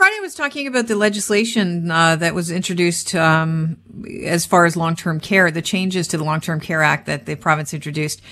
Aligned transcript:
Friday 0.00 0.20
was 0.20 0.34
talking 0.34 0.66
about 0.66 0.86
the 0.86 0.96
legislation 0.96 1.90
uh, 1.90 2.16
that 2.16 2.34
was 2.34 2.50
introduced 2.50 3.14
um, 3.14 3.76
as 4.24 4.46
far 4.46 4.64
as 4.64 4.74
long-term 4.74 5.20
care, 5.20 5.50
the 5.50 5.60
changes 5.60 6.08
to 6.08 6.16
the 6.16 6.24
Long-Term 6.24 6.60
Care 6.60 6.82
Act 6.82 7.04
that 7.04 7.26
the 7.26 7.34
province 7.34 7.74
introduced. 7.74 8.22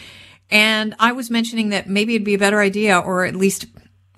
And 0.50 0.96
I 0.98 1.12
was 1.12 1.28
mentioning 1.28 1.68
that 1.68 1.86
maybe 1.86 2.14
it'd 2.14 2.24
be 2.24 2.32
a 2.32 2.38
better 2.38 2.60
idea, 2.60 2.98
or 2.98 3.26
at 3.26 3.36
least 3.36 3.66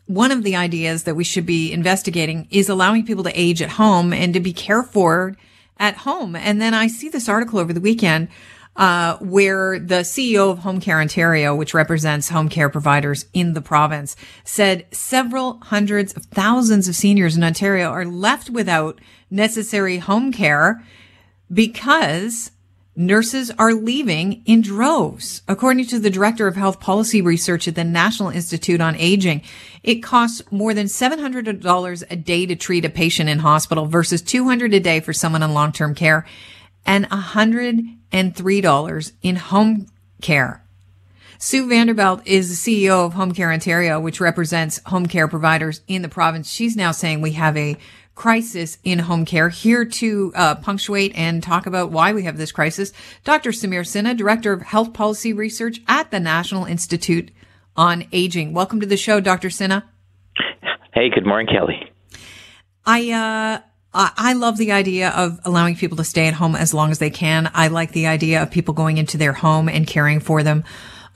one 0.06 0.30
of 0.30 0.44
the 0.44 0.54
ideas 0.54 1.02
that 1.02 1.16
we 1.16 1.24
should 1.24 1.44
be 1.44 1.72
investigating 1.72 2.46
is 2.52 2.68
allowing 2.68 3.04
people 3.04 3.24
to 3.24 3.32
age 3.34 3.60
at 3.60 3.70
home 3.70 4.12
and 4.12 4.32
to 4.32 4.38
be 4.38 4.52
cared 4.52 4.86
for 4.86 5.36
at 5.76 5.96
home. 5.96 6.36
And 6.36 6.62
then 6.62 6.72
I 6.72 6.86
see 6.86 7.08
this 7.08 7.28
article 7.28 7.58
over 7.58 7.72
the 7.72 7.80
weekend 7.80 8.28
uh, 8.76 9.18
where 9.18 9.78
the 9.78 10.00
CEO 10.00 10.50
of 10.50 10.60
Home 10.60 10.80
Care 10.80 11.00
Ontario, 11.00 11.54
which 11.54 11.74
represents 11.74 12.28
home 12.28 12.48
care 12.48 12.68
providers 12.68 13.26
in 13.32 13.52
the 13.52 13.60
province, 13.60 14.16
said 14.44 14.86
several 14.92 15.58
hundreds 15.64 16.12
of 16.14 16.24
thousands 16.26 16.88
of 16.88 16.94
seniors 16.94 17.36
in 17.36 17.44
Ontario 17.44 17.88
are 17.88 18.04
left 18.04 18.48
without 18.48 19.00
necessary 19.30 19.98
home 19.98 20.32
care 20.32 20.84
because 21.52 22.52
nurses 22.96 23.50
are 23.58 23.72
leaving 23.72 24.42
in 24.46 24.60
droves. 24.60 25.42
According 25.48 25.86
to 25.86 25.98
the 25.98 26.10
director 26.10 26.46
of 26.46 26.56
health 26.56 26.80
policy 26.80 27.22
research 27.22 27.66
at 27.66 27.74
the 27.74 27.84
National 27.84 28.28
Institute 28.28 28.80
on 28.80 28.94
Aging, 28.96 29.42
it 29.82 29.96
costs 29.96 30.42
more 30.50 30.74
than 30.74 30.86
$700 30.86 32.04
a 32.10 32.16
day 32.16 32.46
to 32.46 32.56
treat 32.56 32.84
a 32.84 32.90
patient 32.90 33.28
in 33.28 33.40
hospital 33.40 33.86
versus 33.86 34.22
200 34.22 34.74
a 34.74 34.80
day 34.80 35.00
for 35.00 35.12
someone 35.12 35.42
in 35.42 35.54
long-term 35.54 35.94
care 35.94 36.26
and 36.86 37.08
$103 37.10 39.12
in 39.22 39.36
home 39.36 39.86
care. 40.20 40.62
Sue 41.38 41.66
VanderBent 41.66 42.22
is 42.26 42.62
the 42.62 42.86
CEO 42.86 43.06
of 43.06 43.14
Home 43.14 43.32
Care 43.32 43.50
Ontario, 43.50 43.98
which 43.98 44.20
represents 44.20 44.78
home 44.84 45.06
care 45.06 45.26
providers 45.26 45.80
in 45.88 46.02
the 46.02 46.08
province. 46.08 46.50
She's 46.50 46.76
now 46.76 46.92
saying 46.92 47.22
we 47.22 47.32
have 47.32 47.56
a 47.56 47.78
crisis 48.14 48.76
in 48.84 48.98
home 48.98 49.24
care. 49.24 49.48
Here 49.48 49.86
to 49.86 50.32
uh, 50.34 50.56
punctuate 50.56 51.12
and 51.16 51.42
talk 51.42 51.64
about 51.64 51.90
why 51.90 52.12
we 52.12 52.24
have 52.24 52.36
this 52.36 52.52
crisis, 52.52 52.92
Dr. 53.24 53.52
Samir 53.52 53.80
Sinha, 53.80 54.14
Director 54.14 54.52
of 54.52 54.60
Health 54.60 54.92
Policy 54.92 55.32
Research 55.32 55.80
at 55.88 56.10
the 56.10 56.20
National 56.20 56.66
Institute 56.66 57.30
on 57.74 58.04
Aging. 58.12 58.52
Welcome 58.52 58.80
to 58.80 58.86
the 58.86 58.98
show, 58.98 59.20
Dr. 59.20 59.48
Sinha. 59.48 59.84
Hey, 60.92 61.08
good 61.08 61.24
morning, 61.24 61.46
Kelly. 61.46 61.90
I, 62.84 63.10
uh, 63.10 63.60
I 63.92 64.34
love 64.34 64.56
the 64.56 64.70
idea 64.70 65.10
of 65.10 65.40
allowing 65.44 65.74
people 65.74 65.96
to 65.96 66.04
stay 66.04 66.28
at 66.28 66.34
home 66.34 66.54
as 66.54 66.72
long 66.72 66.92
as 66.92 66.98
they 66.98 67.10
can. 67.10 67.50
I 67.54 67.68
like 67.68 67.92
the 67.92 68.06
idea 68.06 68.42
of 68.42 68.50
people 68.50 68.72
going 68.72 68.98
into 68.98 69.18
their 69.18 69.32
home 69.32 69.68
and 69.68 69.86
caring 69.86 70.20
for 70.20 70.44
them 70.44 70.62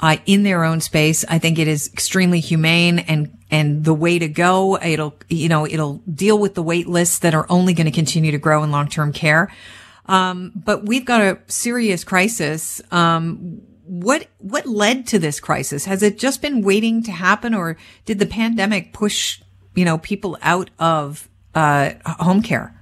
uh, 0.00 0.16
in 0.27 0.42
their 0.42 0.64
own 0.64 0.81
space. 0.81 1.25
I 1.28 1.39
think 1.39 1.58
it 1.58 1.69
is 1.69 1.91
extremely 1.92 2.41
humane 2.41 2.98
and 2.98 3.36
and 3.50 3.84
the 3.84 3.94
way 3.94 4.19
to 4.19 4.28
go. 4.28 4.77
It'll 4.83 5.14
you 5.28 5.48
know 5.48 5.66
it'll 5.66 6.03
deal 6.12 6.39
with 6.39 6.55
the 6.55 6.62
wait 6.62 6.89
lists 6.89 7.20
that 7.20 7.34
are 7.34 7.47
only 7.48 7.75
going 7.75 7.86
to 7.86 7.92
continue 7.92 8.33
to 8.33 8.39
grow 8.39 8.62
in 8.64 8.70
long 8.70 8.88
term 8.88 9.12
care. 9.12 9.53
Um, 10.06 10.53
but 10.55 10.84
we've 10.84 11.05
got 11.05 11.22
a 11.22 11.38
serious 11.47 12.05
crisis. 12.05 12.83
Um, 12.91 13.62
what 13.84 14.27
what 14.38 14.66
led 14.66 15.06
to 15.09 15.19
this 15.19 15.38
crisis? 15.38 15.84
Has 15.84 16.03
it 16.03 16.19
just 16.19 16.42
been 16.42 16.62
waiting 16.62 17.03
to 17.05 17.12
happen, 17.12 17.55
or 17.55 17.77
did 18.05 18.19
the 18.19 18.27
pandemic 18.27 18.92
push 18.92 19.41
you 19.75 19.84
know 19.84 19.98
people 19.98 20.36
out 20.42 20.70
of 20.78 21.28
uh, 21.55 21.91
home 22.05 22.42
care? 22.42 22.74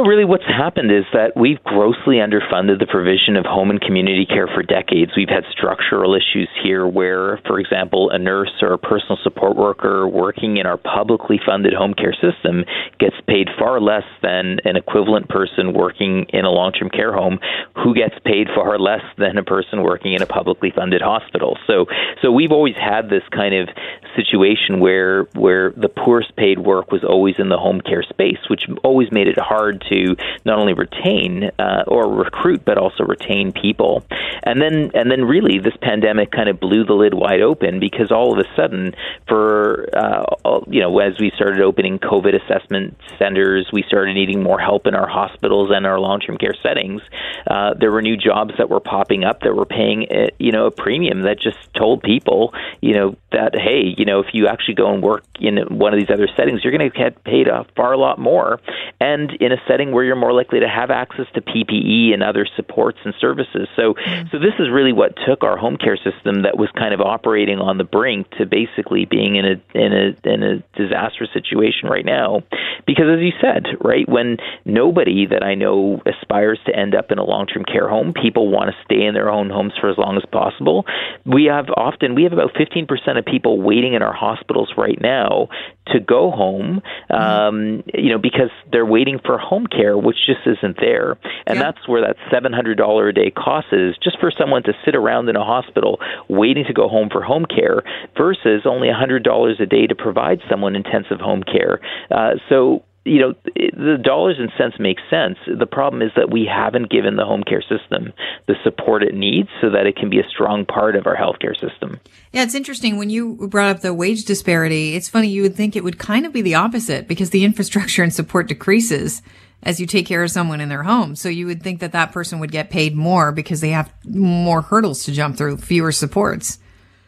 No, 0.00 0.06
really, 0.06 0.24
what's 0.24 0.46
happened 0.46 0.90
is 0.90 1.04
that 1.12 1.36
we've 1.36 1.62
grossly 1.62 2.24
underfunded 2.24 2.78
the 2.78 2.86
provision 2.86 3.36
of 3.36 3.44
home 3.44 3.68
and 3.68 3.78
community 3.78 4.24
care 4.24 4.46
for 4.46 4.62
decades. 4.62 5.12
We've 5.14 5.28
had 5.28 5.44
structural 5.52 6.14
issues 6.14 6.48
here 6.64 6.86
where, 6.86 7.36
for 7.46 7.60
example, 7.60 8.08
a 8.08 8.18
nurse 8.18 8.62
or 8.62 8.72
a 8.72 8.78
personal 8.78 9.18
support 9.22 9.58
worker 9.58 10.08
working 10.08 10.56
in 10.56 10.64
our 10.64 10.78
publicly 10.78 11.38
funded 11.44 11.74
home 11.74 11.92
care 11.92 12.14
system 12.14 12.64
gets 12.98 13.16
paid 13.28 13.48
far 13.58 13.78
less 13.78 14.08
than 14.22 14.60
an 14.64 14.76
equivalent 14.76 15.28
person 15.28 15.74
working 15.74 16.24
in 16.30 16.46
a 16.46 16.50
long 16.50 16.72
term 16.72 16.88
care 16.88 17.12
home 17.12 17.38
who 17.76 17.92
gets 17.94 18.14
paid 18.24 18.48
far 18.54 18.78
less 18.78 19.04
than 19.18 19.36
a 19.36 19.44
person 19.44 19.82
working 19.82 20.14
in 20.14 20.22
a 20.22 20.26
publicly 20.26 20.72
funded 20.74 21.02
hospital. 21.02 21.58
So, 21.66 21.84
so 22.22 22.32
we've 22.32 22.52
always 22.52 22.76
had 22.76 23.10
this 23.10 23.24
kind 23.32 23.54
of 23.54 23.68
situation 24.16 24.80
where 24.80 25.24
where 25.34 25.72
the 25.76 25.88
poorest 25.88 26.34
paid 26.36 26.58
work 26.58 26.90
was 26.90 27.04
always 27.04 27.34
in 27.38 27.50
the 27.50 27.58
home 27.58 27.82
care 27.82 28.02
space, 28.02 28.38
which 28.48 28.64
always 28.82 29.12
made 29.12 29.28
it 29.28 29.38
hard 29.38 29.84
to 29.90 30.16
not 30.44 30.58
only 30.58 30.72
retain 30.72 31.50
uh, 31.58 31.84
or 31.86 32.08
recruit, 32.08 32.64
but 32.64 32.78
also 32.78 33.04
retain 33.04 33.52
people. 33.52 34.04
And 34.42 34.60
then, 34.60 34.90
and 34.94 35.10
then, 35.10 35.24
really, 35.24 35.58
this 35.58 35.76
pandemic 35.82 36.30
kind 36.30 36.48
of 36.48 36.58
blew 36.58 36.84
the 36.84 36.94
lid 36.94 37.14
wide 37.14 37.42
open 37.42 37.78
because 37.80 38.10
all 38.10 38.32
of 38.32 38.38
a 38.38 38.48
sudden, 38.56 38.94
for 39.28 39.88
uh, 39.96 40.24
you 40.68 40.80
know, 40.80 40.98
as 41.00 41.18
we 41.20 41.30
started 41.36 41.60
opening 41.60 41.98
COVID 41.98 42.40
assessment 42.42 42.96
centers, 43.18 43.68
we 43.72 43.82
started 43.82 44.14
needing 44.14 44.42
more 44.42 44.58
help 44.58 44.86
in 44.86 44.94
our 44.94 45.08
hospitals 45.08 45.70
and 45.72 45.86
our 45.86 46.00
long-term 46.00 46.38
care 46.38 46.54
settings. 46.62 47.02
Uh, 47.46 47.74
there 47.74 47.90
were 47.90 48.02
new 48.02 48.16
jobs 48.16 48.54
that 48.58 48.70
were 48.70 48.80
popping 48.80 49.24
up 49.24 49.40
that 49.40 49.54
were 49.54 49.66
paying, 49.66 50.06
uh, 50.10 50.28
you 50.38 50.52
know, 50.52 50.66
a 50.66 50.70
premium 50.70 51.22
that 51.22 51.38
just 51.38 51.58
told 51.74 52.02
people, 52.02 52.54
you 52.80 52.94
know, 52.94 53.16
that 53.32 53.54
hey, 53.54 53.94
you 53.96 54.04
know, 54.04 54.20
if 54.20 54.26
you 54.32 54.46
actually 54.46 54.74
go 54.74 54.92
and 54.92 55.02
work 55.02 55.24
in 55.40 55.58
one 55.70 55.92
of 55.94 56.00
these 56.00 56.10
other 56.10 56.28
settings, 56.36 56.62
you're 56.62 56.76
going 56.76 56.90
to 56.90 56.96
get 56.96 57.22
paid 57.24 57.48
a 57.48 57.64
far 57.76 57.96
lot 57.96 58.18
more, 58.18 58.60
and 59.00 59.30
in 59.40 59.52
a 59.52 59.56
setting 59.66 59.92
where 59.92 60.04
you're 60.04 60.16
more 60.16 60.32
likely 60.32 60.60
to 60.60 60.68
have 60.68 60.90
access 60.90 61.26
to 61.34 61.40
PPE 61.40 62.12
and 62.12 62.22
other 62.22 62.46
supports 62.56 62.98
and 63.04 63.14
services. 63.20 63.68
So, 63.76 63.94
mm-hmm. 63.94 64.28
so 64.30 64.38
this 64.38 64.54
is 64.58 64.68
really 64.70 64.92
what 64.92 65.14
took 65.26 65.44
our 65.44 65.56
home 65.56 65.76
care 65.76 65.96
system 65.96 66.42
that 66.42 66.56
was 66.56 66.68
kind 66.76 66.94
of 66.94 67.00
operating 67.00 67.58
on 67.58 67.78
the 67.78 67.84
brink 67.84 68.30
to 68.38 68.46
basically 68.46 69.04
being 69.04 69.36
in 69.36 69.44
a 69.44 69.78
in 69.78 69.92
a 69.92 70.28
in 70.28 70.42
a 70.42 70.62
disastrous 70.76 71.30
situation 71.32 71.88
right 71.88 72.04
now. 72.04 72.42
Because 72.86 73.06
as 73.08 73.20
you 73.20 73.32
said, 73.40 73.66
right, 73.80 74.08
when 74.08 74.38
nobody 74.64 75.26
that 75.26 75.42
I 75.42 75.54
know 75.54 76.02
aspires 76.06 76.58
to 76.66 76.74
end 76.74 76.94
up 76.94 77.10
in 77.10 77.18
a 77.18 77.24
long-term 77.24 77.64
care 77.64 77.88
home, 77.88 78.12
people 78.12 78.50
want 78.50 78.70
to 78.70 78.76
stay 78.84 79.04
in 79.04 79.14
their 79.14 79.30
own 79.30 79.50
homes 79.50 79.72
for 79.80 79.90
as 79.90 79.98
long 79.98 80.16
as 80.16 80.24
possible. 80.32 80.86
We 81.24 81.44
have 81.44 81.66
often 81.76 82.14
we 82.14 82.24
have 82.24 82.32
about 82.32 82.54
15% 82.54 83.19
of 83.20 83.24
people 83.24 83.60
waiting 83.62 83.94
in 83.94 84.02
our 84.02 84.12
hospitals 84.12 84.72
right 84.76 84.98
now 85.00 85.48
to 85.88 86.00
go 86.00 86.30
home, 86.30 86.82
um, 87.10 87.82
you 87.94 88.10
know, 88.10 88.18
because 88.18 88.50
they're 88.72 88.86
waiting 88.86 89.18
for 89.24 89.38
home 89.38 89.66
care, 89.66 89.96
which 89.96 90.16
just 90.26 90.40
isn't 90.46 90.76
there. 90.80 91.12
And 91.46 91.58
yeah. 91.58 91.62
that's 91.62 91.88
where 91.88 92.00
that 92.02 92.16
$700 92.32 93.08
a 93.08 93.12
day 93.12 93.30
cost 93.30 93.68
is 93.72 93.96
just 94.02 94.18
for 94.18 94.32
someone 94.36 94.62
to 94.64 94.72
sit 94.84 94.94
around 94.94 95.28
in 95.28 95.36
a 95.36 95.44
hospital 95.44 96.00
waiting 96.28 96.64
to 96.64 96.72
go 96.72 96.88
home 96.88 97.08
for 97.10 97.22
home 97.22 97.44
care 97.46 97.82
versus 98.16 98.62
only 98.64 98.88
$100 98.88 99.60
a 99.60 99.66
day 99.66 99.86
to 99.86 99.94
provide 99.94 100.40
someone 100.48 100.76
intensive 100.76 101.20
home 101.20 101.42
care. 101.42 101.80
Uh, 102.10 102.34
so 102.48 102.84
you 103.04 103.18
know, 103.18 103.34
the 103.54 103.98
dollars 104.02 104.36
and 104.38 104.52
cents 104.58 104.76
make 104.78 104.98
sense. 105.08 105.38
The 105.46 105.66
problem 105.66 106.02
is 106.02 106.10
that 106.16 106.30
we 106.30 106.44
haven't 106.44 106.90
given 106.90 107.16
the 107.16 107.24
home 107.24 107.42
care 107.42 107.62
system 107.62 108.12
the 108.46 108.54
support 108.62 109.02
it 109.02 109.14
needs 109.14 109.48
so 109.60 109.70
that 109.70 109.86
it 109.86 109.96
can 109.96 110.10
be 110.10 110.18
a 110.18 110.28
strong 110.28 110.66
part 110.66 110.96
of 110.96 111.06
our 111.06 111.16
healthcare 111.16 111.58
system. 111.58 111.98
Yeah, 112.32 112.42
it's 112.42 112.54
interesting 112.54 112.98
when 112.98 113.08
you 113.08 113.48
brought 113.48 113.74
up 113.74 113.80
the 113.80 113.94
wage 113.94 114.24
disparity. 114.24 114.96
It's 114.96 115.08
funny 115.08 115.28
you 115.28 115.42
would 115.42 115.56
think 115.56 115.76
it 115.76 115.84
would 115.84 115.98
kind 115.98 116.26
of 116.26 116.32
be 116.32 116.42
the 116.42 116.56
opposite 116.56 117.08
because 117.08 117.30
the 117.30 117.44
infrastructure 117.50 118.02
and 118.02 118.12
support 118.12 118.48
decreases 118.48 119.22
as 119.62 119.80
you 119.80 119.86
take 119.86 120.06
care 120.06 120.22
of 120.22 120.30
someone 120.30 120.60
in 120.60 120.68
their 120.68 120.82
home. 120.82 121.14
So 121.16 121.28
you 121.28 121.46
would 121.46 121.62
think 121.62 121.80
that 121.80 121.92
that 121.92 122.12
person 122.12 122.38
would 122.38 122.52
get 122.52 122.70
paid 122.70 122.94
more 122.94 123.32
because 123.32 123.60
they 123.60 123.70
have 123.70 123.92
more 124.06 124.62
hurdles 124.62 125.04
to 125.04 125.12
jump 125.12 125.36
through, 125.36 125.58
fewer 125.58 125.92
supports. 125.92 126.58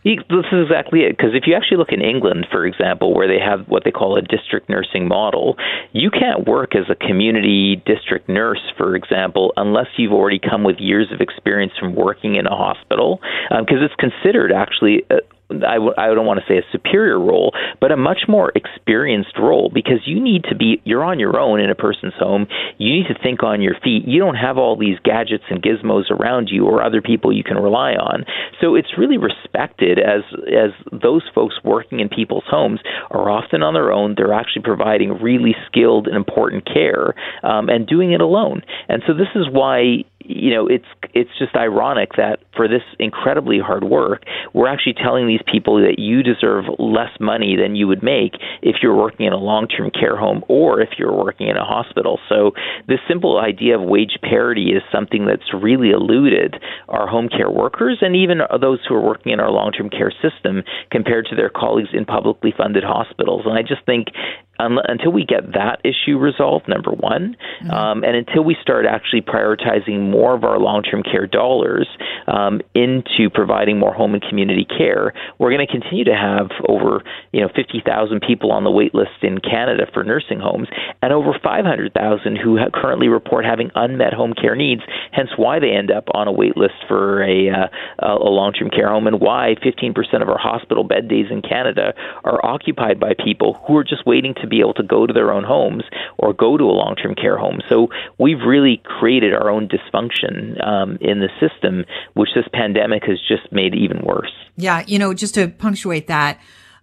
This 0.05 0.19
is 0.51 0.67
exactly 0.67 1.01
it. 1.01 1.17
Because 1.17 1.35
if 1.35 1.45
you 1.47 1.55
actually 1.55 1.79
look 1.79 1.93
in 1.93 2.03
England, 2.03 2.47
for 2.51 2.67
example, 2.67 3.15
where 3.15 3.29
they 3.29 3.39
have 3.39 3.69
what 3.69 3.85
they 3.85 3.93
call 3.93 4.17
a 4.17 4.23
district 4.23 4.69
nursing 4.69 5.07
model, 5.07 5.57
you 5.93 6.11
can't 6.11 6.47
work 6.47 6.75
as 6.75 6.91
a 6.91 6.95
community 6.95 7.81
district 7.87 8.29
nurse, 8.29 8.63
for 8.77 8.97
example, 8.97 9.53
unless 9.57 9.87
you've 9.97 10.13
already 10.13 10.41
come 10.41 10.65
with 10.65 10.77
years 10.79 11.09
of 11.13 11.21
experience 11.21 11.73
from 11.79 11.95
working 11.95 12.35
in 12.35 12.47
a 12.47 12.57
hospital, 12.57 13.21
because 13.51 13.79
um, 13.79 13.85
it's 13.85 13.95
considered 13.95 14.53
actually 14.53 15.05
uh, 15.11 15.17
I 15.65 15.75
w- 15.75 15.95
I 15.97 16.07
don't 16.15 16.27
want 16.27 16.41
to 16.41 16.47
say 16.49 16.59
a 16.59 16.73
superior 16.73 17.19
role, 17.19 17.53
but 17.81 17.93
a 17.93 17.97
much 17.97 18.23
more 18.29 18.53
experienced 18.55 19.39
role 19.39 19.71
because 19.73 20.01
you 20.07 20.21
need 20.21 20.45
to 20.51 20.57
be, 20.57 20.81
you're 20.85 21.05
on 21.05 21.19
your 21.19 21.39
own 21.39 21.61
in 21.61 21.71
a 21.71 21.75
person's 21.75 22.15
home. 22.19 22.47
You 22.79 22.93
need 22.93 23.07
to 23.09 23.19
think 23.23 23.43
on 23.43 23.61
your 23.61 23.75
feet. 23.83 24.05
You 24.07 24.21
don't 24.21 24.35
have 24.35 24.59
all 24.59 24.77
these 24.77 24.99
gadgets 25.05 25.45
and 25.51 25.63
gizmos 25.63 26.11
around 26.11 26.49
you 26.51 26.67
or 26.67 26.83
other 26.83 27.03
people 27.03 27.33
you 27.33 27.45
can 27.45 27.57
rely 27.57 27.93
on. 27.93 28.25
So 28.61 28.75
it's 28.75 28.99
really 28.99 29.19
respected 29.19 29.99
as, 29.99 30.23
as 30.49 30.71
those 30.93 31.23
folks 31.35 31.57
working 31.65 32.01
in 32.01 32.09
people's 32.09 32.45
homes 32.47 32.81
are 33.11 33.31
often 33.31 33.63
on 33.63 33.75
their 33.75 33.93
own. 33.93 34.15
They're 34.17 34.33
actually 34.33 34.63
providing 34.63 35.21
really 35.23 35.55
skilled 35.67 36.07
and 36.07 36.17
important 36.17 36.67
care 36.67 37.15
um, 37.43 37.69
and 37.69 37.87
doing 37.87 38.13
it 38.13 38.21
alone. 38.21 38.63
And 38.89 39.03
so 39.07 39.15
this 39.15 39.29
is 39.35 39.47
why 39.51 40.05
you 40.25 40.55
know, 40.55 40.67
it's 40.67 40.87
it's 41.15 41.31
just 41.39 41.55
ironic 41.55 42.11
that 42.17 42.41
for 42.57 42.69
this 42.69 42.83
incredibly 42.99 43.59
hard 43.59 43.85
work, 43.85 44.25
we're 44.53 44.69
actually 44.69 44.95
telling 44.95 45.27
these 45.27 45.43
people 45.51 45.81
that 45.81 45.99
you 45.99 46.23
deserve 46.23 46.65
less 46.79 47.11
money 47.21 47.57
than 47.57 47.77
you 47.77 47.87
would 47.87 48.03
make 48.03 48.35
if 48.63 48.77
you're 48.83 48.97
working 48.97 49.27
in 49.27 49.33
a 49.33 49.39
long-term 49.39 49.91
care 49.91 50.17
home 50.17 50.45
or 50.49 50.81
if 50.81 50.91
you're 50.99 51.15
working 51.15 51.49
in 51.49 51.57
a 51.57 51.65
hospital. 51.65 52.19
So 52.29 52.53
this 52.89 53.01
simple 53.09 53.39
idea 53.39 53.79
of 53.79 53.83
wage 53.83 54.19
parity 54.23 54.73
is 54.73 54.83
something 54.93 55.27
that's 55.27 55.53
really 55.53 55.91
eluded 55.91 56.57
our 56.89 57.07
home 57.07 57.29
care 57.29 57.51
workers 57.51 57.99
and 58.01 58.17
even 58.17 58.39
those 58.61 58.81
who 58.89 58.95
are 58.95 59.05
working 59.05 59.33
in 59.33 59.41
our 59.41 59.51
long-term 59.51 59.91
care 59.91 60.13
system 60.23 60.63
compared 60.91 61.27
to 61.27 61.37
their 61.37 61.51
colleagues 61.51 61.91
in 61.93 62.05
publicly 62.05 62.53
funded 62.57 62.85
hospitals. 62.85 63.43
And 63.45 63.59
I 63.59 63.63
just 63.63 63.85
think 63.87 64.09
until 64.59 65.13
we 65.13 65.25
get 65.25 65.53
that 65.55 65.81
issue 65.85 66.19
resolved, 66.19 66.69
number 66.69 66.91
one, 66.91 67.37
mm-hmm. 67.63 67.71
um, 67.71 68.05
and 68.05 68.17
until 68.17 68.45
we 68.45 68.57
start 68.61 68.87
actually 68.87 69.23
prioritizing 69.23 70.11
more 70.11 70.35
of 70.35 70.45
our 70.45 70.59
long 70.59 70.83
term 70.83 71.03
care 71.03 71.27
dollars 71.27 71.89
um, 72.27 72.61
into 72.75 73.31
providing 73.33 73.79
more 73.79 73.93
home 73.93 74.15
and 74.15 74.23
community 74.23 74.65
care, 74.65 75.13
we're 75.39 75.51
going 75.51 75.67
to 75.67 75.73
continue 75.73 76.05
to 76.05 76.15
have 76.15 76.51
over 76.69 77.03
you 77.33 77.41
know 77.41 77.49
50,000 77.55 78.21
people 78.21 78.53
on 78.53 78.65
the 78.65 78.71
wait 78.71 78.95
list 78.95 79.23
in 79.23 79.39
Canada 79.39 79.87
for 79.93 80.05
nursing 80.05 80.39
homes 80.39 80.69
and 81.01 81.13
over 81.13 81.33
500,000 81.43 82.37
who 82.37 82.59
currently 82.73 83.09
report 83.09 83.45
having 83.45 83.71
unmet 83.75 84.13
home 84.13 84.35
care 84.35 84.55
needs, 84.55 84.83
hence 85.13 85.31
why 85.37 85.59
they 85.59 85.71
end 85.71 85.91
up 85.91 86.09
on 86.15 86.27
a 86.27 86.33
wait 86.33 86.57
list 86.57 86.75
for 86.89 87.23
a, 87.23 87.51
uh, 87.51 87.69
a 88.03 88.29
long 88.29 88.53
term 88.53 88.71
care 88.71 88.89
home 88.89 89.07
and 89.07 89.21
why 89.21 89.55
15% 89.65 90.23
of 90.23 90.29
our 90.29 90.39
hospital 90.39 90.85
bed 90.85 91.09
days 91.09 91.27
in 91.31 91.43
Canada 91.43 91.95
are 92.25 92.45
occupied 92.45 92.99
by 92.99 93.13
people 93.25 93.63
who 93.67 93.77
are 93.77 93.85
just 93.85 94.07
waiting 94.07 94.35
to 94.41 94.47
be 94.47 94.61
able 94.61 94.75
to 94.75 94.83
go 94.83 95.07
to 95.07 95.13
their 95.13 95.33
own 95.33 95.45
homes 95.45 95.85
or 96.19 96.33
go 96.33 96.57
to 96.57 96.65
a 96.65 96.75
long 96.75 96.97
term 96.97 97.15
care 97.15 97.39
home. 97.39 97.61
So 97.69 97.89
we've 98.19 98.41
really 98.47 98.83
created 98.85 99.35
our 99.35 99.51
own 99.51 99.69
dysfunction 99.69 100.65
um, 100.67 100.99
in 101.01 101.21
the 101.21 101.29
system, 101.41 101.85
which 102.15 102.31
this 102.35 102.47
pandemic 102.53 103.05
has 103.05 103.19
just 103.29 103.53
made 103.53 103.75
even 103.75 104.03
worse. 104.03 104.33
Yeah, 104.57 104.85
you 104.87 104.99
know, 104.99 105.15
just 105.15 105.35
to 105.35 105.49
punctuate 105.49 106.09
that. 106.09 106.41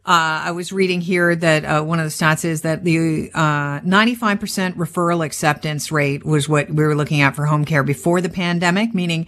Uh, 0.10 0.42
I 0.46 0.52
was 0.54 0.72
reading 0.72 1.02
here 1.02 1.36
that 1.36 1.64
uh, 1.64 1.84
one 1.84 2.00
of 2.00 2.06
the 2.06 2.10
stats 2.10 2.44
is 2.44 2.64
that 2.64 2.84
the 2.84 3.30
uh, 3.32 3.80
95% 3.82 4.74
referral 4.74 5.24
acceptance 5.24 5.92
rate 5.92 6.26
was 6.26 6.50
what 6.50 6.68
we 6.68 6.84
were 6.84 6.96
looking 6.96 7.22
at 7.22 7.36
for 7.36 7.46
home 7.46 7.64
care 7.64 7.84
before 7.84 8.20
the 8.20 8.28
pandemic, 8.28 8.96
meaning 8.96 9.28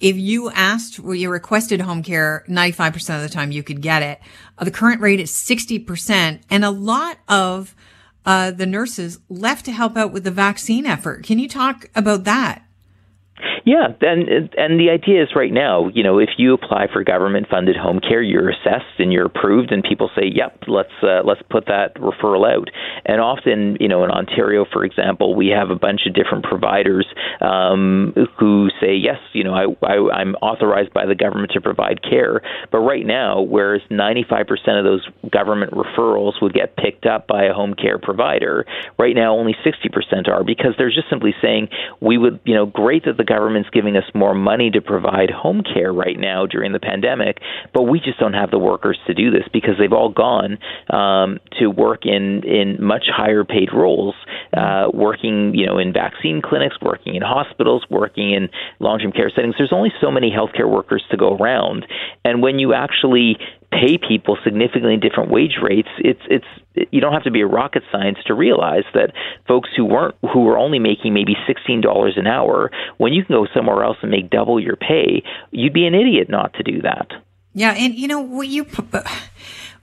if 0.00 0.16
you 0.16 0.50
asked, 0.50 0.98
well, 0.98 1.14
you 1.14 1.28
requested 1.28 1.82
home 1.82 2.02
care, 2.02 2.46
95% 2.48 3.16
of 3.16 3.20
the 3.20 3.28
time 3.28 3.52
you 3.52 3.62
could 3.62 3.82
get 3.82 4.02
it. 4.02 4.22
Uh, 4.56 4.64
the 4.64 4.70
current 4.70 5.02
rate 5.02 5.20
is 5.20 5.30
60%. 5.32 6.40
And 6.48 6.64
a 6.64 6.70
lot 6.70 7.18
of 7.28 7.76
uh, 8.24 8.52
the 8.52 8.64
nurses 8.64 9.18
left 9.28 9.66
to 9.66 9.72
help 9.72 9.98
out 9.98 10.12
with 10.12 10.24
the 10.24 10.30
vaccine 10.30 10.86
effort. 10.86 11.24
Can 11.24 11.38
you 11.38 11.48
talk 11.48 11.90
about 11.94 12.24
that? 12.24 12.61
Yeah, 13.64 13.88
and 14.00 14.28
and 14.56 14.80
the 14.80 14.90
idea 14.90 15.22
is 15.22 15.30
right 15.36 15.52
now, 15.52 15.88
you 15.94 16.02
know, 16.02 16.18
if 16.18 16.30
you 16.36 16.54
apply 16.54 16.86
for 16.92 17.04
government 17.04 17.46
funded 17.48 17.76
home 17.76 18.00
care, 18.00 18.22
you're 18.22 18.50
assessed 18.50 18.98
and 18.98 19.12
you're 19.12 19.26
approved, 19.26 19.72
and 19.72 19.84
people 19.84 20.10
say, 20.16 20.26
"Yep, 20.26 20.64
let's 20.66 20.92
uh, 21.02 21.22
let's 21.24 21.42
put 21.50 21.66
that 21.66 21.94
referral 21.96 22.48
out." 22.48 22.68
And 23.04 23.20
often, 23.20 23.76
you 23.80 23.88
know, 23.88 24.04
in 24.04 24.10
Ontario, 24.10 24.64
for 24.72 24.84
example, 24.84 25.34
we 25.34 25.48
have 25.48 25.70
a 25.70 25.76
bunch 25.76 26.02
of 26.06 26.14
different 26.14 26.44
providers 26.44 27.06
um, 27.40 28.14
who 28.38 28.68
say, 28.80 28.94
"Yes, 28.94 29.18
you 29.32 29.44
know, 29.44 29.54
I, 29.54 29.66
I 29.86 30.20
I'm 30.20 30.34
authorized 30.36 30.92
by 30.92 31.06
the 31.06 31.14
government 31.14 31.52
to 31.52 31.60
provide 31.60 32.02
care." 32.02 32.42
But 32.70 32.78
right 32.80 33.06
now, 33.06 33.42
whereas 33.42 33.82
95% 33.90 34.50
of 34.78 34.84
those 34.84 35.06
government 35.30 35.72
referrals 35.72 36.40
would 36.42 36.54
get 36.54 36.76
picked 36.76 37.06
up 37.06 37.26
by 37.26 37.44
a 37.44 37.52
home 37.52 37.74
care 37.74 37.98
provider, 37.98 38.66
right 38.98 39.14
now 39.14 39.36
only 39.36 39.54
60% 39.64 40.28
are 40.28 40.42
because 40.44 40.74
they're 40.78 40.90
just 40.90 41.08
simply 41.10 41.34
saying, 41.40 41.68
"We 42.00 42.18
would, 42.18 42.40
you 42.44 42.54
know, 42.54 42.66
great 42.66 43.04
that 43.04 43.16
the 43.16 43.24
government." 43.24 43.31
Government's 43.32 43.70
giving 43.70 43.96
us 43.96 44.04
more 44.14 44.34
money 44.34 44.70
to 44.70 44.80
provide 44.80 45.30
home 45.30 45.62
care 45.62 45.92
right 45.92 46.18
now 46.18 46.44
during 46.44 46.72
the 46.72 46.80
pandemic, 46.80 47.38
but 47.72 47.84
we 47.84 47.98
just 47.98 48.18
don't 48.18 48.34
have 48.34 48.50
the 48.50 48.58
workers 48.58 48.98
to 49.06 49.14
do 49.14 49.30
this 49.30 49.44
because 49.52 49.74
they've 49.78 49.92
all 49.92 50.10
gone 50.10 50.58
um, 50.90 51.38
to 51.58 51.68
work 51.68 52.04
in 52.04 52.42
in 52.44 52.76
much 52.84 53.06
higher 53.08 53.44
paid 53.44 53.70
roles, 53.72 54.14
uh, 54.56 54.88
working 54.92 55.54
you 55.54 55.64
know 55.66 55.78
in 55.78 55.92
vaccine 55.92 56.42
clinics, 56.42 56.76
working 56.82 57.14
in 57.14 57.22
hospitals, 57.22 57.84
working 57.88 58.32
in 58.32 58.50
long 58.80 58.98
term 58.98 59.12
care 59.12 59.30
settings. 59.34 59.54
There's 59.56 59.72
only 59.72 59.92
so 60.00 60.10
many 60.10 60.30
healthcare 60.30 60.68
workers 60.68 61.02
to 61.10 61.16
go 61.16 61.36
around, 61.36 61.86
and 62.24 62.42
when 62.42 62.58
you 62.58 62.74
actually 62.74 63.38
pay 63.72 63.98
people 63.98 64.36
significantly 64.44 64.96
different 64.96 65.30
wage 65.30 65.56
rates, 65.62 65.88
it's 65.98 66.20
it's 66.28 66.90
you 66.92 67.00
don't 67.00 67.12
have 67.12 67.24
to 67.24 67.30
be 67.30 67.40
a 67.40 67.46
rocket 67.46 67.82
science 67.90 68.18
to 68.26 68.34
realize 68.34 68.84
that 68.94 69.12
folks 69.48 69.70
who 69.76 69.84
weren't 69.84 70.14
who 70.32 70.44
were 70.44 70.58
only 70.58 70.78
making 70.78 71.14
maybe 71.14 71.34
sixteen 71.46 71.80
dollars 71.80 72.14
an 72.16 72.26
hour, 72.26 72.70
when 72.98 73.12
you 73.12 73.24
can 73.24 73.34
go 73.34 73.46
somewhere 73.54 73.82
else 73.82 73.96
and 74.02 74.10
make 74.10 74.30
double 74.30 74.60
your 74.60 74.76
pay, 74.76 75.22
you'd 75.50 75.72
be 75.72 75.86
an 75.86 75.94
idiot 75.94 76.28
not 76.28 76.54
to 76.54 76.62
do 76.62 76.82
that. 76.82 77.08
Yeah, 77.54 77.72
and 77.72 77.94
you 77.94 78.08
know 78.08 78.20
what 78.20 78.48
you 78.48 78.64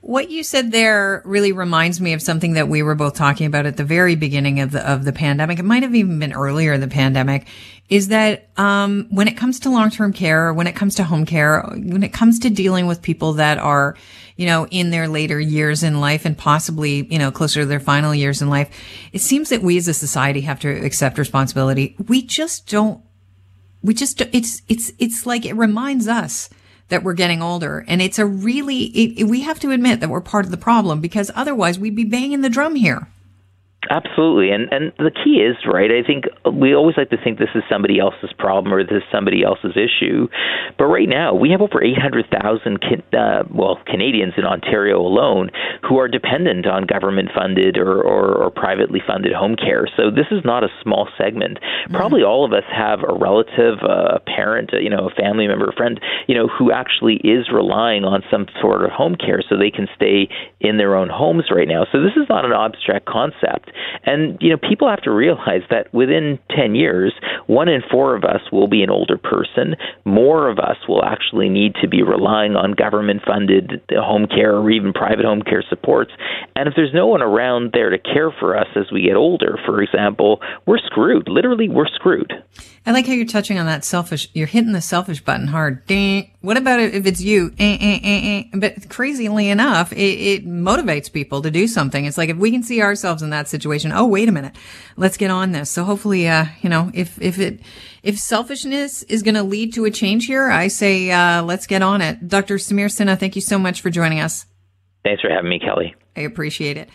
what 0.02 0.30
you 0.30 0.44
said 0.44 0.72
there 0.72 1.22
really 1.26 1.52
reminds 1.52 2.00
me 2.00 2.14
of 2.14 2.22
something 2.22 2.54
that 2.54 2.70
we 2.70 2.82
were 2.82 2.96
both 2.96 3.16
talking 3.16 3.46
about 3.46 3.66
at 3.66 3.76
the 3.76 3.84
very 3.84 4.16
beginning 4.16 4.62
of 4.62 4.72
the 4.72 4.90
of 4.90 5.04
the 5.04 5.12
pandemic. 5.12 5.60
It 5.60 5.66
might 5.66 5.84
have 5.84 5.94
even 5.94 6.20
been 6.20 6.32
earlier 6.32 6.74
in 6.74 6.82
the 6.82 6.88
pandemic. 6.88 7.48
Is 7.90 8.10
that 8.10 8.50
um, 8.58 9.08
when 9.10 9.28
it 9.28 9.36
comes 9.36 9.60
to 9.62 9.70
long 9.70 9.90
term 9.90 10.14
care, 10.14 10.54
when 10.54 10.68
it 10.68 10.76
comes 10.76 10.96
to 10.96 11.04
home 11.04 11.26
care, 11.26 11.62
when 11.64 12.04
it 12.04 12.14
comes 12.14 12.40
to 12.40 12.50
dealing 12.50 12.88
with 12.88 13.02
people 13.02 13.34
that 13.34 13.58
are, 13.58 13.98
you 14.38 14.46
know, 14.46 14.68
in 14.68 14.90
their 14.92 15.08
later 15.08 15.40
years 15.40 15.84
in 15.84 16.00
life 16.00 16.26
and 16.26 16.38
possibly, 16.38 17.06
you 17.12 17.20
know, 17.20 17.32
closer 17.32 17.62
to 17.62 17.66
their 17.66 17.80
final 17.80 18.16
years 18.16 18.42
in 18.42 18.50
life, 18.50 18.70
it 19.12 19.20
seems 19.20 19.50
that 19.50 19.62
we 19.62 19.78
as 19.78 19.88
a 19.88 19.94
society 19.94 20.42
have 20.42 20.60
to 20.62 20.70
accept 20.70 21.18
responsibility. 21.18 21.96
We 22.08 22.22
just 22.22 22.68
don't. 22.68 23.04
We 23.82 23.94
just 23.94 24.22
it's 24.22 24.62
it's 24.70 24.94
it's 24.98 25.26
like 25.26 25.46
it 25.46 25.56
reminds 25.56 26.08
us 26.08 26.50
that 26.90 27.04
we're 27.04 27.14
getting 27.14 27.42
older. 27.42 27.86
And 27.88 28.02
it's 28.02 28.20
a 28.20 28.26
really, 28.26 28.84
it, 28.84 29.24
we 29.26 29.42
have 29.42 29.60
to 29.62 29.72
admit 29.72 30.00
that 30.00 30.10
we're 30.10 30.22
part 30.22 30.46
of 30.46 30.52
the 30.52 30.58
problem 30.58 31.02
because 31.02 31.32
otherwise 31.34 31.80
we'd 31.80 31.96
be 31.96 32.04
banging 32.04 32.42
the 32.42 32.50
drum 32.50 32.76
here. 32.76 33.08
Absolutely, 33.90 34.52
and 34.52 34.68
and 34.74 34.92
the 35.00 35.10
key 35.10 35.40
is 35.40 35.56
right. 35.66 35.90
I 35.90 36.04
think 36.06 36.26
we 36.52 36.76
always 36.76 36.98
like 36.98 37.12
to 37.12 37.18
think 37.18 37.40
this 37.40 37.56
is 37.56 37.64
somebody 37.72 37.98
else's 37.98 38.34
problem 38.38 38.74
or 38.74 38.84
this 38.84 38.98
is 38.98 39.04
somebody 39.10 39.42
else's 39.42 39.78
issue, 39.80 40.28
but 40.78 40.88
right 40.88 41.08
now 41.08 41.34
we 41.34 41.50
have 41.52 41.62
over 41.62 41.82
eight 41.82 41.98
hundred 41.98 42.28
thousand 42.28 42.84
uh, 43.16 43.44
well 43.50 43.80
Canadians 43.88 44.34
in 44.36 44.44
Ontario 44.44 45.00
alone 45.00 45.50
who 45.88 45.98
are 45.98 46.10
dependent 46.10 46.68
on 46.68 46.86
government 46.86 47.30
funded 47.34 47.78
or, 47.78 48.02
or, 48.04 48.36
or 48.44 48.52
privately 48.52 49.00
funded 49.06 49.32
home 49.32 49.56
care. 49.56 49.88
So 49.96 50.12
this 50.12 50.28
is 50.30 50.44
not 50.44 50.66
a 50.66 50.70
small 50.84 51.08
segment. 51.18 51.60
Mm-hmm. 51.60 51.96
Probably 51.96 52.22
all 52.22 52.44
of 52.44 52.52
us 52.52 52.68
have 52.76 53.00
a 53.08 53.14
relative, 53.16 53.80
a 53.82 54.20
parent, 54.20 54.72
you 54.74 54.90
know, 54.90 55.08
a 55.08 55.16
family 55.16 55.48
member, 55.48 55.70
a 55.70 55.74
friend, 55.74 56.02
you 56.28 56.36
know, 56.36 56.48
who 56.48 56.74
actually 56.74 57.16
is 57.24 57.48
relying 57.48 58.04
on 58.04 58.24
some 58.30 58.48
sort 58.60 58.84
of 58.84 58.92
home 58.92 59.16
care 59.16 59.42
so 59.48 59.56
they 59.58 59.72
can 59.72 59.88
stay 59.96 60.28
in 60.60 60.78
their 60.78 60.96
own 60.96 61.08
homes 61.08 61.46
right 61.50 61.68
now. 61.68 61.86
So 61.94 62.04
this 62.04 62.20
is 62.20 62.28
not 62.28 62.44
an 62.44 62.52
abstract 62.52 63.06
concept. 63.06 63.69
And 64.06 64.38
you 64.42 64.50
know, 64.50 64.58
people 64.58 64.90
have 64.90 65.02
to 65.04 65.12
realize 65.12 65.62
that 65.70 65.94
within 65.94 66.40
10 66.56 66.76
years, 66.76 67.14
one 67.48 67.68
in 67.68 67.82
four 67.90 68.16
of 68.16 68.24
us 68.24 68.42
will 68.52 68.68
be 68.68 68.84
an 68.84 68.90
older 68.90 69.18
person. 69.18 69.76
More 70.06 70.50
of 70.50 70.60
us 70.60 70.78
will 70.88 71.04
actually 71.04 71.50
need 71.50 71.76
to 71.82 71.88
be 71.88 72.04
relying 72.04 72.56
on 72.56 72.74
government-funded 72.74 73.82
home 73.92 74.28
care 74.28 74.56
or 74.56 74.70
even 74.72 74.94
private 74.94 75.26
home 75.26 75.42
care 75.42 75.64
supports. 75.70 76.12
And 76.56 76.68
if 76.68 76.76
there's 76.76 76.94
no 76.94 77.08
one 77.08 77.22
around 77.22 77.72
there 77.74 77.90
to 77.90 77.98
care 77.98 78.32
for 78.32 78.58
us 78.58 78.68
as 78.76 78.92
we 78.92 79.04
get 79.04 79.16
older, 79.16 79.58
for 79.66 79.82
example, 79.82 80.42
we're 80.66 80.80
screwed. 80.80 81.28
Literally, 81.28 81.70
we're 81.70 81.88
screwed. 81.88 82.34
I 82.86 82.92
like 82.92 83.06
how 83.06 83.14
you're 83.14 83.26
touching 83.26 83.60
on 83.60 83.66
that 83.66 83.84
selfish. 83.84 84.30
You're 84.34 84.48
hitting 84.48 84.72
the 84.72 84.82
selfish 84.82 85.22
button 85.22 85.48
hard. 85.48 85.86
Ding. 85.86 86.32
What 86.42 86.58
about 86.58 86.80
if 86.80 87.06
it's 87.06 87.22
you? 87.22 87.54
Eh, 87.60 87.78
eh, 87.80 88.00
eh, 88.04 88.44
but 88.54 88.90
crazily 88.90 89.50
enough, 89.50 89.92
it, 89.92 89.98
it 89.98 90.48
motivates 90.48 91.12
people 91.12 91.42
to 91.42 91.52
do 91.52 91.68
something. 91.68 92.06
It's 92.06 92.18
like 92.18 92.30
if 92.30 92.38
we 92.38 92.52
can 92.52 92.64
see 92.64 92.82
ourselves 92.82 93.22
in 93.22 93.30
that 93.32 93.48
situation, 93.60 93.92
oh 93.92 94.06
wait 94.06 94.30
a 94.30 94.32
minute, 94.32 94.56
let's 94.98 95.18
get 95.18 95.32
on 95.32 95.52
this. 95.52 95.70
So 95.70 95.84
hopefully, 95.84 96.28
uh, 96.28 96.46
you 96.62 96.70
know, 96.70 96.92
if 96.94 97.22
if 97.22 97.40
it 97.40 97.60
if 98.04 98.18
selfishness 98.18 99.04
is 99.04 99.24
going 99.24 99.36
to 99.36 99.44
lead 99.44 99.74
to 99.74 99.86
a 99.86 99.92
change 99.92 100.26
here, 100.26 100.50
I 100.50 100.68
say 100.68 101.12
uh, 101.12 101.44
let's 101.44 101.68
get 101.68 101.82
on 101.82 102.02
it. 102.02 102.28
Dr. 102.28 102.56
Samir 102.56 102.88
Sinha, 102.88 103.20
thank 103.20 103.36
you 103.36 103.42
so 103.42 103.60
much 103.60 103.82
for 103.82 103.90
joining 103.90 104.20
us. 104.20 104.46
Thanks 105.04 105.22
for 105.22 105.30
having 105.30 105.50
me, 105.50 105.60
Kelly. 105.60 105.96
I 106.16 106.22
appreciate 106.22 106.78
it. 106.78 106.90